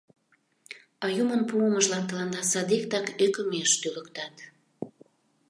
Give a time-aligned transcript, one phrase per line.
[1.03, 4.35] А юмын пуымыжлан тыланда садиктак ӧкымеш тӱлыктат.